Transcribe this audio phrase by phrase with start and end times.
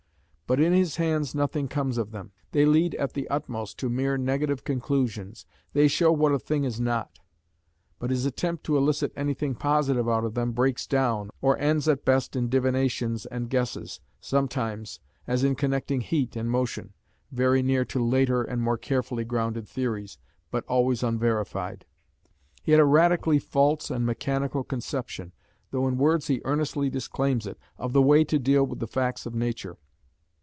[0.47, 2.33] But in his hands nothing comes of them.
[2.51, 6.77] They lead at the utmost to mere negative conclusions; they show what a thing is
[6.77, 7.19] not.
[7.99, 12.03] But his attempt to elicit anything positive out of them breaks down, or ends at
[12.03, 16.91] best in divinations and guesses, sometimes as in connecting Heat and Motion
[17.31, 20.17] very near to later and more carefully grounded theories,
[20.51, 21.85] but always unverified.
[22.61, 25.31] He had a radically false and mechanical conception,
[25.69, 29.25] though in words he earnestly disclaims it, of the way to deal with the facts
[29.25, 29.77] of nature.